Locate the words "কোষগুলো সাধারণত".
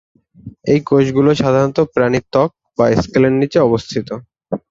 0.87-1.77